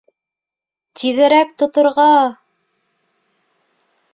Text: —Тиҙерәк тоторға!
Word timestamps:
—Тиҙерәк 1.01 1.51
тоторға! 1.63 2.09